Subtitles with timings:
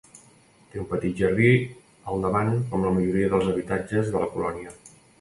[0.71, 1.51] Té un petit jardí
[2.13, 4.79] al davant com la majoria dels habitatges de la colònia.